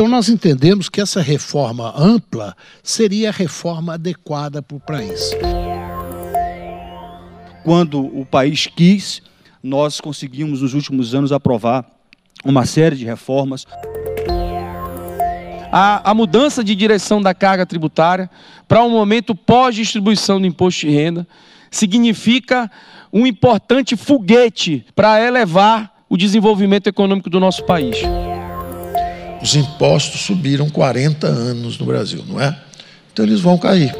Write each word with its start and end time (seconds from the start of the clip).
Então, 0.00 0.08
nós 0.08 0.30
entendemos 0.30 0.88
que 0.88 0.98
essa 0.98 1.20
reforma 1.20 1.92
ampla 1.94 2.56
seria 2.82 3.28
a 3.28 3.32
reforma 3.32 3.92
adequada 3.92 4.62
para 4.62 4.78
o 4.78 4.80
país. 4.80 5.30
Quando 7.62 8.00
o 8.00 8.24
país 8.24 8.66
quis, 8.66 9.20
nós 9.62 10.00
conseguimos 10.00 10.62
nos 10.62 10.72
últimos 10.72 11.14
anos 11.14 11.32
aprovar 11.32 11.84
uma 12.42 12.64
série 12.64 12.96
de 12.96 13.04
reformas. 13.04 13.66
A, 15.70 16.10
a 16.10 16.14
mudança 16.14 16.64
de 16.64 16.74
direção 16.74 17.20
da 17.20 17.34
carga 17.34 17.66
tributária 17.66 18.30
para 18.66 18.82
um 18.82 18.88
momento 18.88 19.34
pós-distribuição 19.34 20.40
do 20.40 20.46
imposto 20.46 20.86
de 20.86 20.92
renda 20.94 21.28
significa 21.70 22.70
um 23.12 23.26
importante 23.26 23.94
foguete 23.98 24.82
para 24.94 25.22
elevar 25.22 25.94
o 26.08 26.16
desenvolvimento 26.16 26.86
econômico 26.86 27.28
do 27.28 27.38
nosso 27.38 27.66
país. 27.66 27.98
Os 29.42 29.54
impostos 29.56 30.20
subiram 30.20 30.68
40 30.68 31.26
anos 31.26 31.78
no 31.78 31.86
Brasil, 31.86 32.22
não 32.28 32.40
é? 32.40 32.58
Então 33.12 33.24
eles 33.24 33.40
vão 33.40 33.56
cair. 33.56 33.94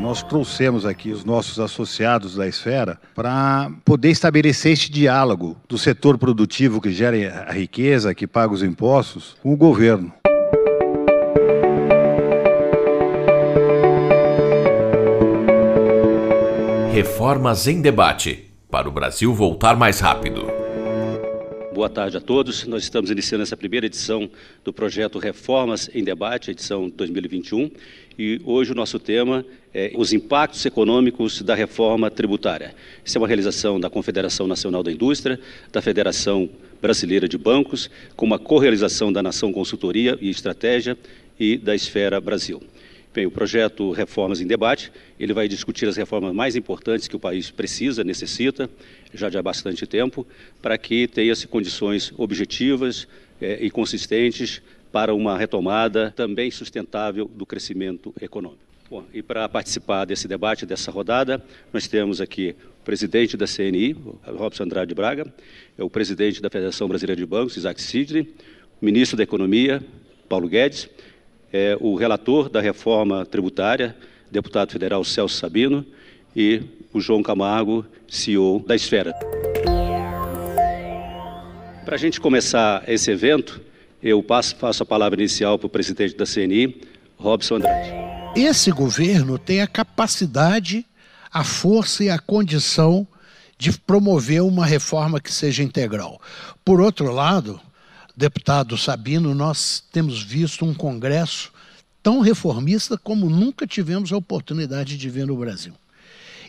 Nós 0.00 0.22
trouxemos 0.22 0.86
aqui 0.86 1.10
os 1.10 1.24
nossos 1.24 1.58
associados 1.58 2.36
da 2.36 2.46
esfera 2.46 2.98
para 3.14 3.70
poder 3.84 4.10
estabelecer 4.10 4.72
este 4.72 4.90
diálogo 4.90 5.56
do 5.68 5.76
setor 5.76 6.16
produtivo 6.16 6.80
que 6.80 6.92
gera 6.92 7.46
a 7.48 7.52
riqueza, 7.52 8.14
que 8.14 8.26
paga 8.26 8.54
os 8.54 8.62
impostos, 8.62 9.36
com 9.42 9.52
o 9.52 9.56
governo. 9.56 10.12
Reformas 16.92 17.66
em 17.66 17.82
debate 17.82 18.50
para 18.70 18.88
o 18.88 18.92
Brasil 18.92 19.34
voltar 19.34 19.76
mais 19.76 20.00
rápido. 20.00 20.57
Boa 21.78 21.88
tarde 21.88 22.16
a 22.16 22.20
todos. 22.20 22.66
Nós 22.66 22.82
estamos 22.82 23.08
iniciando 23.08 23.44
essa 23.44 23.56
primeira 23.56 23.86
edição 23.86 24.28
do 24.64 24.72
projeto 24.72 25.16
Reformas 25.20 25.88
em 25.94 26.02
Debate, 26.02 26.50
edição 26.50 26.90
2021, 26.90 27.70
e 28.18 28.40
hoje 28.44 28.72
o 28.72 28.74
nosso 28.74 28.98
tema 28.98 29.46
é 29.72 29.92
os 29.94 30.12
impactos 30.12 30.66
econômicos 30.66 31.40
da 31.40 31.54
reforma 31.54 32.10
tributária. 32.10 32.74
Isso 33.04 33.16
é 33.16 33.20
uma 33.20 33.28
realização 33.28 33.78
da 33.78 33.88
Confederação 33.88 34.48
Nacional 34.48 34.82
da 34.82 34.90
Indústria, 34.90 35.38
da 35.70 35.80
Federação 35.80 36.50
Brasileira 36.82 37.28
de 37.28 37.38
Bancos, 37.38 37.88
com 38.16 38.26
uma 38.26 38.40
correalização 38.40 39.12
da 39.12 39.22
Nação 39.22 39.52
Consultoria 39.52 40.18
e 40.20 40.30
Estratégia 40.30 40.98
e 41.38 41.56
da 41.56 41.76
Esfera 41.76 42.20
Brasil. 42.20 42.60
Bem, 43.18 43.26
o 43.26 43.32
projeto 43.32 43.90
Reformas 43.90 44.40
em 44.40 44.46
Debate, 44.46 44.92
ele 45.18 45.32
vai 45.32 45.48
discutir 45.48 45.88
as 45.88 45.96
reformas 45.96 46.32
mais 46.32 46.54
importantes 46.54 47.08
que 47.08 47.16
o 47.16 47.18
país 47.18 47.50
precisa, 47.50 48.04
necessita, 48.04 48.70
já 49.12 49.28
de 49.28 49.36
há 49.36 49.42
bastante 49.42 49.84
tempo, 49.88 50.24
para 50.62 50.78
que 50.78 51.08
tenha-se 51.08 51.48
condições 51.48 52.12
objetivas 52.16 53.08
eh, 53.42 53.58
e 53.60 53.70
consistentes 53.72 54.62
para 54.92 55.12
uma 55.12 55.36
retomada 55.36 56.12
também 56.14 56.48
sustentável 56.52 57.24
do 57.24 57.44
crescimento 57.44 58.14
econômico. 58.20 58.62
Bom, 58.88 59.04
e 59.12 59.20
para 59.20 59.48
participar 59.48 60.04
desse 60.04 60.28
debate, 60.28 60.64
dessa 60.64 60.92
rodada, 60.92 61.44
nós 61.72 61.88
temos 61.88 62.20
aqui 62.20 62.54
o 62.82 62.84
presidente 62.84 63.36
da 63.36 63.46
CNI, 63.46 63.96
Robson 64.28 64.62
Andrade 64.62 64.94
Braga, 64.94 65.26
é 65.76 65.82
o 65.82 65.90
presidente 65.90 66.40
da 66.40 66.48
Federação 66.48 66.86
Brasileira 66.86 67.20
de 67.20 67.26
Bancos, 67.26 67.56
Isaac 67.56 67.82
Sidney, 67.82 68.32
o 68.80 68.84
ministro 68.84 69.16
da 69.16 69.24
Economia, 69.24 69.82
Paulo 70.28 70.48
Guedes, 70.48 70.88
é, 71.52 71.76
o 71.80 71.94
relator 71.94 72.48
da 72.48 72.60
reforma 72.60 73.24
tributária, 73.24 73.96
deputado 74.30 74.72
federal 74.72 75.02
Celso 75.04 75.36
Sabino, 75.36 75.84
e 76.36 76.62
o 76.92 77.00
João 77.00 77.22
Camargo, 77.22 77.84
CEO 78.08 78.64
da 78.66 78.74
Esfera. 78.76 79.12
Para 81.84 81.94
a 81.94 81.98
gente 81.98 82.20
começar 82.20 82.84
esse 82.86 83.10
evento, 83.10 83.60
eu 84.02 84.22
passo, 84.22 84.54
faço 84.56 84.82
a 84.82 84.86
palavra 84.86 85.20
inicial 85.20 85.58
para 85.58 85.66
o 85.66 85.70
presidente 85.70 86.14
da 86.16 86.24
CNI, 86.24 86.82
Robson 87.16 87.56
Andrade. 87.56 87.92
Esse 88.36 88.70
governo 88.70 89.38
tem 89.38 89.62
a 89.62 89.66
capacidade, 89.66 90.86
a 91.32 91.42
força 91.42 92.04
e 92.04 92.10
a 92.10 92.18
condição 92.18 93.06
de 93.56 93.72
promover 93.72 94.42
uma 94.42 94.64
reforma 94.64 95.20
que 95.20 95.32
seja 95.32 95.62
integral. 95.62 96.20
Por 96.64 96.80
outro 96.80 97.10
lado, 97.10 97.60
deputado 98.18 98.76
Sabino, 98.76 99.32
nós 99.32 99.80
temos 99.92 100.20
visto 100.20 100.64
um 100.64 100.74
Congresso 100.74 101.52
tão 102.02 102.18
reformista 102.18 102.98
como 102.98 103.30
nunca 103.30 103.64
tivemos 103.64 104.12
a 104.12 104.16
oportunidade 104.16 104.98
de 104.98 105.08
ver 105.08 105.24
no 105.24 105.36
Brasil. 105.36 105.72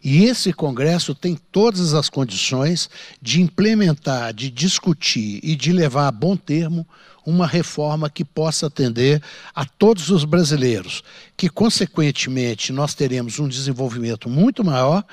E 0.03 0.25
esse 0.25 0.53
Congresso 0.53 1.13
tem 1.13 1.37
todas 1.51 1.93
as 1.93 2.09
condições 2.09 2.89
de 3.21 3.41
implementar, 3.41 4.33
de 4.33 4.49
discutir 4.49 5.39
e 5.43 5.55
de 5.55 5.71
levar 5.71 6.07
a 6.07 6.11
bom 6.11 6.35
termo 6.35 6.87
uma 7.25 7.45
reforma 7.45 8.09
que 8.09 8.25
possa 8.25 8.67
atender 8.67 9.21
a 9.53 9.65
todos 9.65 10.09
os 10.09 10.25
brasileiros, 10.25 11.03
que, 11.37 11.49
consequentemente, 11.49 12.71
nós 12.71 12.93
teremos 12.93 13.39
um 13.39 13.47
desenvolvimento 13.47 14.29
muito 14.29 14.63
maior, 14.63 15.03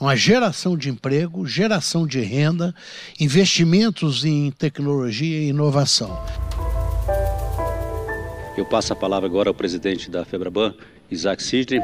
uma 0.00 0.14
geração 0.14 0.76
de 0.76 0.88
emprego, 0.88 1.46
geração 1.46 2.06
de 2.06 2.20
renda, 2.20 2.74
investimentos 3.18 4.24
em 4.24 4.50
tecnologia 4.50 5.38
e 5.38 5.48
inovação. 5.48 6.22
Eu 8.56 8.64
passo 8.64 8.92
a 8.92 8.96
palavra 8.96 9.26
agora 9.26 9.50
ao 9.50 9.54
presidente 9.54 10.08
da 10.08 10.24
FEBRABAN, 10.24 10.74
Isaac 11.10 11.42
Sidney. 11.42 11.80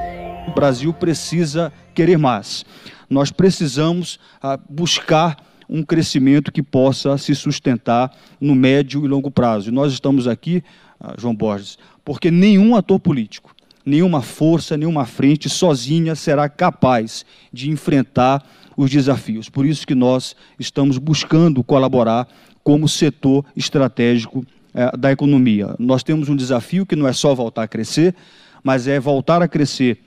O 0.48 0.52
Brasil 0.52 0.92
precisa 0.92 1.72
querer 1.94 2.18
mais. 2.18 2.64
Nós 3.08 3.30
precisamos 3.30 4.18
ah, 4.42 4.58
buscar 4.68 5.36
um 5.68 5.84
crescimento 5.84 6.50
que 6.50 6.62
possa 6.62 7.16
se 7.16 7.34
sustentar 7.34 8.12
no 8.40 8.54
médio 8.54 9.04
e 9.04 9.08
longo 9.08 9.30
prazo. 9.30 9.68
E 9.68 9.72
nós 9.72 9.92
estamos 9.92 10.26
aqui, 10.26 10.62
ah, 11.00 11.14
João 11.18 11.34
Borges, 11.34 11.78
porque 12.04 12.30
nenhum 12.30 12.74
ator 12.74 12.98
político, 12.98 13.54
nenhuma 13.84 14.22
força, 14.22 14.76
nenhuma 14.76 15.06
frente 15.06 15.48
sozinha 15.48 16.14
será 16.14 16.48
capaz 16.48 17.24
de 17.52 17.70
enfrentar 17.70 18.44
os 18.76 18.90
desafios. 18.90 19.48
Por 19.48 19.66
isso 19.66 19.86
que 19.86 19.94
nós 19.94 20.34
estamos 20.58 20.98
buscando 20.98 21.62
colaborar 21.62 22.26
como 22.64 22.88
setor 22.88 23.44
estratégico 23.56 24.44
eh, 24.74 24.96
da 24.96 25.12
economia. 25.12 25.74
Nós 25.78 26.02
temos 26.02 26.28
um 26.28 26.36
desafio 26.36 26.86
que 26.86 26.96
não 26.96 27.06
é 27.06 27.12
só 27.12 27.34
voltar 27.34 27.64
a 27.64 27.68
crescer, 27.68 28.14
mas 28.62 28.86
é 28.86 28.98
voltar 29.00 29.42
a 29.42 29.48
crescer 29.48 29.98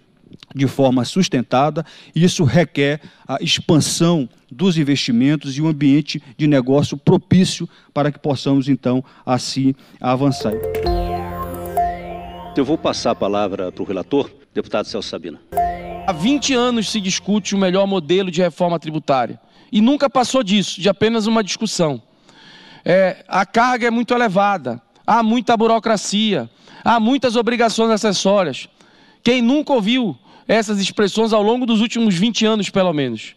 de 0.56 0.68
forma 0.68 1.06
sustentada. 1.06 1.86
Isso 2.16 2.44
requer 2.44 3.02
a 3.28 3.38
expansão 3.41 4.28
dos 4.52 4.78
investimentos 4.78 5.58
e 5.58 5.62
um 5.62 5.68
ambiente 5.68 6.22
de 6.38 6.47
negócio 6.47 6.97
propício 6.97 7.68
para 7.94 8.12
que 8.12 8.19
possamos, 8.19 8.69
então, 8.69 9.03
assim 9.25 9.74
avançar. 10.00 10.53
Eu 12.56 12.64
vou 12.64 12.78
passar 12.78 13.12
a 13.12 13.16
palavra 13.16 13.72
para 13.72 13.84
o 13.84 13.86
relator, 13.86 14.30
deputado 14.53 14.85
Celso 14.85 15.09
Sabina. 15.09 15.40
Há 16.06 16.12
20 16.12 16.53
anos 16.53 16.91
se 16.91 17.02
discute 17.02 17.56
o 17.56 17.58
melhor 17.58 17.88
modelo 17.88 18.30
de 18.30 18.41
reforma 18.41 18.78
tributária. 18.78 19.40
E 19.72 19.81
nunca 19.81 20.08
passou 20.09 20.44
disso, 20.44 20.80
de 20.80 20.88
apenas 20.88 21.25
uma 21.25 21.44
discussão. 21.44 22.02
É, 22.85 23.24
a 23.28 23.46
carga 23.46 23.88
é 23.88 23.91
muito 23.91 24.14
elevada, 24.14 24.80
há 25.06 25.22
muita 25.22 25.56
burocracia, 25.56 26.50
há 26.84 27.00
muitas 27.00 27.36
obrigações 27.36 27.91
acessórias. 27.91 28.68
Quem 29.24 29.41
nunca 29.41 29.74
ouviu 29.74 30.18
essas 30.47 30.80
expressões 30.80 31.34
ao 31.34 31.41
longo 31.41 31.66
dos 31.66 31.81
últimos 31.81 32.16
20 32.16 32.46
anos, 32.46 32.69
pelo 32.69 32.94
menos? 32.94 33.36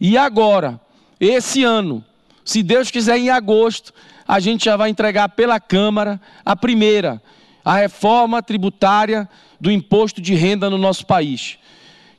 E 0.00 0.18
agora, 0.18 0.80
esse 1.18 1.64
ano, 1.64 2.04
se 2.44 2.62
Deus 2.62 2.90
quiser, 2.90 3.18
em 3.18 3.30
agosto, 3.30 3.92
a 4.26 4.40
gente 4.40 4.66
já 4.66 4.76
vai 4.76 4.90
entregar 4.90 5.30
pela 5.30 5.60
Câmara 5.60 6.20
a 6.44 6.54
primeira, 6.54 7.22
a 7.64 7.76
reforma 7.76 8.42
tributária 8.42 9.28
do 9.60 9.70
imposto 9.70 10.20
de 10.20 10.34
renda 10.34 10.68
no 10.68 10.76
nosso 10.76 11.06
país. 11.06 11.58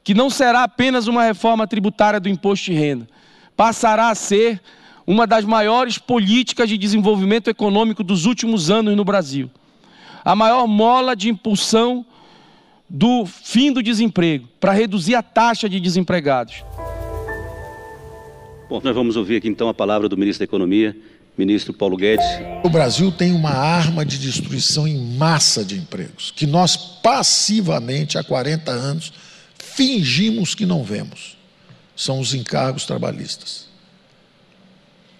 Que 0.03 0.13
não 0.13 0.29
será 0.29 0.63
apenas 0.63 1.07
uma 1.07 1.23
reforma 1.23 1.67
tributária 1.67 2.19
do 2.19 2.29
imposto 2.29 2.65
de 2.65 2.73
renda, 2.73 3.07
passará 3.55 4.09
a 4.09 4.15
ser 4.15 4.61
uma 5.05 5.27
das 5.27 5.45
maiores 5.45 5.97
políticas 5.97 6.67
de 6.67 6.77
desenvolvimento 6.77 7.49
econômico 7.49 8.03
dos 8.03 8.25
últimos 8.25 8.69
anos 8.71 8.95
no 8.95 9.05
Brasil. 9.05 9.49
A 10.23 10.35
maior 10.35 10.67
mola 10.67 11.15
de 11.15 11.29
impulsão 11.29 12.05
do 12.89 13.25
fim 13.25 13.71
do 13.71 13.81
desemprego, 13.81 14.47
para 14.59 14.71
reduzir 14.71 15.15
a 15.15 15.23
taxa 15.23 15.67
de 15.67 15.79
desempregados. 15.79 16.63
Bom, 18.69 18.81
nós 18.83 18.95
vamos 18.95 19.15
ouvir 19.15 19.37
aqui 19.37 19.47
então 19.47 19.69
a 19.69 19.73
palavra 19.73 20.09
do 20.09 20.17
ministro 20.17 20.39
da 20.39 20.45
Economia, 20.45 20.95
ministro 21.37 21.73
Paulo 21.73 21.97
Guedes. 21.97 22.25
O 22.63 22.69
Brasil 22.69 23.11
tem 23.11 23.31
uma 23.31 23.51
arma 23.51 24.05
de 24.05 24.17
destruição 24.17 24.87
em 24.87 24.97
massa 25.17 25.63
de 25.63 25.75
empregos, 25.75 26.31
que 26.35 26.47
nós 26.47 26.75
passivamente, 26.75 28.17
há 28.17 28.23
40 28.23 28.71
anos, 28.71 29.13
fingimos 29.57 30.55
que 30.55 30.65
não 30.65 30.83
vemos. 30.83 31.37
São 31.95 32.19
os 32.19 32.33
encargos 32.33 32.85
trabalhistas. 32.85 33.67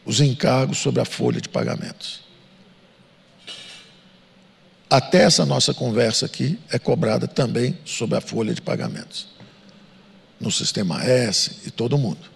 Os 0.05 0.21
encargos 0.21 0.77
sobre 0.77 1.01
a 1.01 1.05
folha 1.05 1.41
de 1.41 1.49
pagamentos. 1.49 2.25
Até 4.89 5.23
essa 5.23 5.45
nossa 5.45 5.73
conversa 5.73 6.25
aqui 6.25 6.59
é 6.71 6.77
cobrada 6.77 7.27
também 7.27 7.77
sobre 7.83 8.17
a 8.17 8.21
folha 8.21 8.53
de 8.53 8.61
pagamentos. 8.61 9.27
No 10.39 10.51
sistema 10.51 11.03
S 11.03 11.57
e 11.65 11.71
todo 11.71 11.97
mundo. 11.97 12.29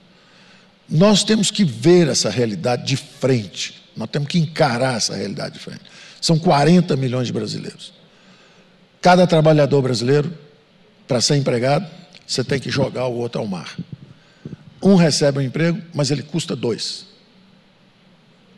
Nós 0.89 1.23
temos 1.23 1.51
que 1.51 1.63
ver 1.63 2.07
essa 2.07 2.29
realidade 2.29 2.85
de 2.85 2.97
frente. 2.97 3.79
Nós 3.95 4.09
temos 4.09 4.27
que 4.27 4.39
encarar 4.39 4.97
essa 4.97 5.15
realidade 5.15 5.53
de 5.55 5.59
frente. 5.59 5.83
São 6.19 6.39
40 6.39 6.95
milhões 6.95 7.27
de 7.27 7.33
brasileiros. 7.33 7.93
Cada 9.01 9.27
trabalhador 9.27 9.81
brasileiro, 9.81 10.35
para 11.07 11.21
ser 11.21 11.35
empregado, 11.35 11.87
você 12.25 12.43
tem 12.43 12.59
que 12.59 12.69
jogar 12.69 13.05
o 13.05 13.15
outro 13.15 13.39
ao 13.39 13.47
mar. 13.47 13.77
Um 14.81 14.95
recebe 14.95 15.39
um 15.39 15.41
emprego, 15.41 15.81
mas 15.93 16.11
ele 16.11 16.23
custa 16.23 16.55
dois. 16.55 17.05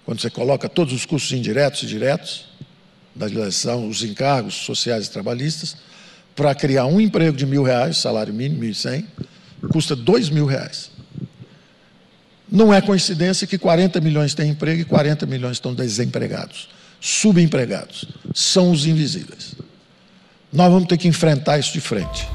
Quando 0.05 0.19
você 0.19 0.29
coloca 0.29 0.67
todos 0.67 0.93
os 0.93 1.05
custos 1.05 1.31
indiretos 1.31 1.83
e 1.83 1.85
diretos 1.85 2.45
da 3.15 3.25
legislação, 3.25 3.87
os 3.87 4.03
encargos 4.03 4.55
sociais 4.55 5.07
e 5.07 5.11
trabalhistas, 5.11 5.77
para 6.35 6.55
criar 6.55 6.85
um 6.85 6.99
emprego 6.99 7.35
de 7.35 7.45
mil 7.45 7.63
reais, 7.63 7.97
salário 7.97 8.33
mínimo, 8.33 8.61
mil 8.61 8.71
e 8.71 8.75
cem, 8.75 9.05
custa 9.71 9.95
dois 9.95 10.29
mil 10.29 10.45
reais. 10.45 10.91
Não 12.51 12.73
é 12.73 12.81
coincidência 12.81 13.47
que 13.47 13.57
40 13.57 14.01
milhões 14.01 14.33
têm 14.33 14.49
emprego 14.49 14.81
e 14.81 14.85
40 14.85 15.25
milhões 15.25 15.53
estão 15.53 15.73
desempregados, 15.73 16.69
subempregados. 16.99 18.05
São 18.33 18.71
os 18.71 18.85
invisíveis. 18.85 19.55
Nós 20.51 20.69
vamos 20.69 20.87
ter 20.87 20.97
que 20.97 21.07
enfrentar 21.07 21.59
isso 21.59 21.71
de 21.71 21.79
frente. 21.79 22.27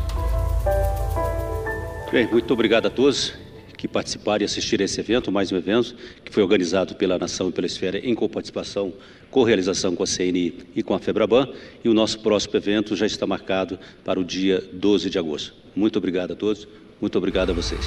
Bem, 2.10 2.26
muito 2.30 2.50
obrigado 2.54 2.86
a 2.86 2.90
todos 2.90 3.34
que 3.76 3.86
participaram 3.86 4.42
e 4.42 4.44
assistiram 4.44 4.82
a 4.82 4.86
esse 4.86 5.00
evento, 5.00 5.30
mais 5.30 5.52
um 5.52 5.56
evento 5.56 5.94
que 6.24 6.32
foi 6.32 6.42
organizado 6.42 6.94
pela 6.94 7.18
Nação 7.18 7.48
e 7.48 7.52
pela 7.52 7.66
Esfera 7.66 7.98
em 7.98 8.14
coparticipação, 8.14 8.94
co-realização 9.30 9.94
com 9.94 10.02
a 10.02 10.06
CNI 10.06 10.54
e 10.74 10.82
com 10.82 10.94
a 10.94 10.98
FEBRABAN. 10.98 11.48
E 11.84 11.88
o 11.88 11.94
nosso 11.94 12.20
próximo 12.20 12.56
evento 12.56 12.96
já 12.96 13.06
está 13.06 13.26
marcado 13.26 13.78
para 14.04 14.18
o 14.18 14.24
dia 14.24 14.64
12 14.72 15.10
de 15.10 15.18
agosto. 15.18 15.54
Muito 15.74 15.98
obrigado 15.98 16.32
a 16.32 16.36
todos, 16.36 16.66
muito 17.00 17.18
obrigado 17.18 17.50
a 17.50 17.52
vocês. 17.52 17.84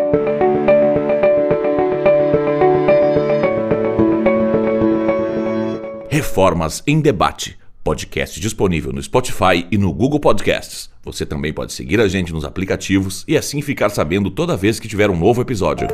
Reformas 6.12 6.82
em 6.86 7.00
Debate, 7.00 7.58
podcast 7.82 8.38
disponível 8.38 8.92
no 8.92 9.02
Spotify 9.02 9.66
e 9.70 9.78
no 9.78 9.90
Google 9.94 10.20
Podcasts. 10.20 10.90
Você 11.02 11.24
também 11.24 11.54
pode 11.54 11.72
seguir 11.72 11.98
a 12.02 12.06
gente 12.06 12.34
nos 12.34 12.44
aplicativos 12.44 13.24
e 13.26 13.34
assim 13.34 13.62
ficar 13.62 13.88
sabendo 13.88 14.30
toda 14.30 14.54
vez 14.54 14.78
que 14.78 14.86
tiver 14.86 15.08
um 15.08 15.16
novo 15.16 15.40
episódio. 15.40 15.88